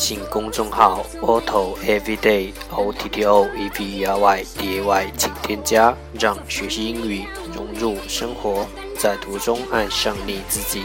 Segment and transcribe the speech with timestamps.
[0.00, 8.66] 信公众号 Otto Everyday O T T O E V E R Y D A Y，请添加，让学习英语融入生活，
[8.98, 10.84] 在途中爱上你自己。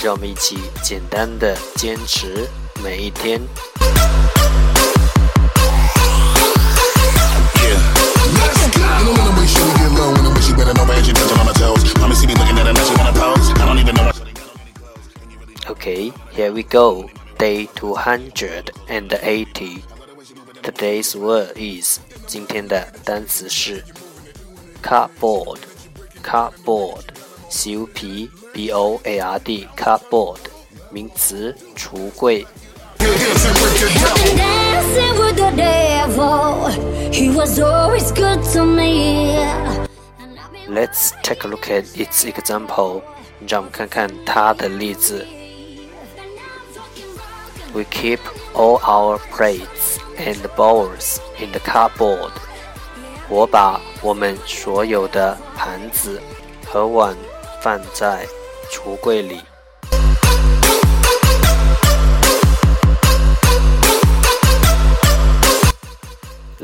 [0.00, 2.48] 让我们一起简单的坚持
[2.82, 3.40] 每一天。
[15.68, 17.08] Okay, here we go.
[17.38, 19.84] Day 280.
[20.62, 23.82] Today's word is 今天的单词是
[24.82, 25.58] cupboard,
[26.22, 27.04] cupboard,
[27.48, 30.38] c u p b o a r d, cupboard，
[30.90, 32.46] 名词，橱柜。
[40.69, 43.01] Let's take a look at its example.
[43.47, 45.25] 让我们看看它的例子。
[47.73, 48.19] We keep
[48.53, 52.31] all our plates and bowls in the cupboard.
[53.29, 56.21] 我把我们所有的盘子
[56.65, 57.15] 和碗
[57.61, 58.25] 放在
[58.71, 59.41] 橱柜里。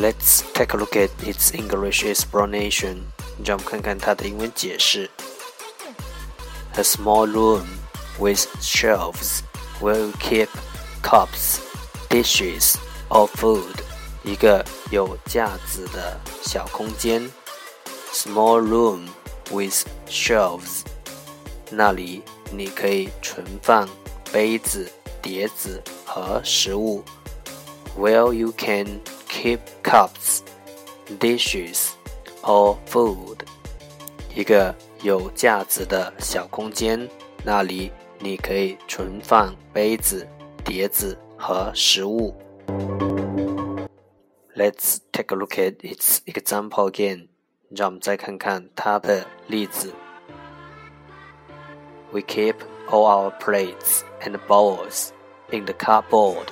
[0.08, 3.04] Let's take a look at its English explanation.
[3.44, 5.10] 让我们看看它的英文解释。
[6.76, 7.66] A small room
[8.18, 9.42] with shelves
[9.80, 10.48] where you keep
[11.04, 11.60] cups,
[12.10, 12.76] dishes,
[13.10, 13.84] or food.
[14.24, 17.30] 一个有架子的小空间。
[18.12, 19.08] Small room
[19.52, 20.82] with shelves.
[21.70, 23.88] 那里你可以存放
[24.32, 24.92] 杯子、
[25.22, 27.04] 碟子和食物。
[27.98, 30.41] Where you can keep cups,
[31.19, 31.91] dishes,
[32.43, 33.39] or food。
[34.35, 37.09] 一个有架子的小空间，
[37.45, 40.27] 那里你可以存放杯子、
[40.65, 42.35] 碟子和食物。
[44.57, 47.29] Let's take a look at its example again。
[47.71, 49.93] 让我们再看看它的例子。
[52.11, 52.55] We keep
[52.89, 55.11] all our plates and bowls
[55.51, 56.47] in the cupboard.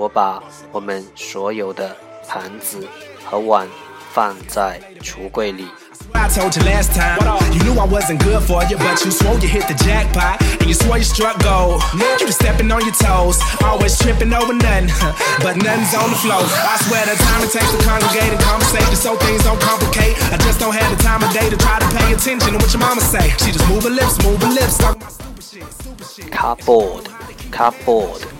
[0.00, 1.94] 我把我们所有的
[2.26, 2.88] 盘子
[3.22, 3.68] 和碗
[4.14, 5.68] 放在橱柜里。
[6.14, 7.20] I told you last time.
[7.52, 10.66] You knew I wasn't good for you, but you swore you hit the jackpot and
[10.66, 11.84] you swore you struck gold.
[12.18, 14.88] You stepping on your toes, always tripping over nothing,
[15.44, 16.48] but nothing's on the floor.
[16.48, 20.16] I swear the time it takes to congregate and conversate so things don't complicate.
[20.32, 22.72] I just don't have the time of day to try to pay attention to what
[22.72, 23.28] your mama say.
[23.44, 26.32] She just move her lips, move her lips, talking about stupid shit, stupid shit.
[26.32, 27.04] Cupboard,
[27.52, 28.39] cupboard.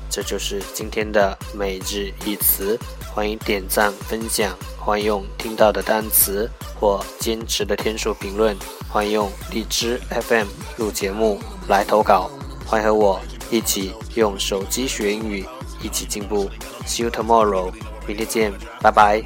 [0.11, 2.77] 这就是今天的每日一词。
[3.13, 6.49] 欢迎点赞分享，欢迎用听到的单词
[6.79, 8.55] 或坚持的天数评论，
[8.89, 10.47] 欢迎用荔枝 FM
[10.77, 12.29] 录节目来投稿，
[12.65, 13.19] 欢迎和我
[13.49, 15.45] 一起用手机学英语，
[15.81, 16.49] 一起进步。
[16.85, 17.71] See you tomorrow，
[18.05, 19.21] 明天见，拜拜。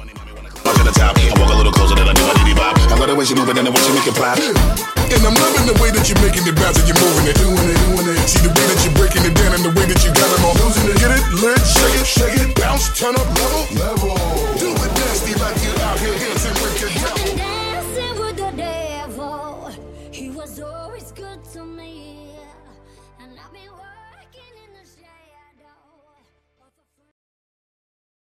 [3.26, 4.38] original, but then I want you to make it pop.
[4.38, 7.34] And I'm loving the way that you're making it bounce and you're moving it.
[7.34, 8.22] Doing it, doing it.
[8.22, 10.46] See the way that you're breaking it down and the way that you got them
[10.46, 10.94] all losing it.
[11.02, 14.14] Get it, lit, shake it, shake it, bounce, turn up, level, level.
[14.62, 17.34] Do it nasty like you out here dancing with your devil.
[18.36, 19.74] The devil.
[20.12, 22.30] He was always good to me.
[23.18, 23.74] And I've been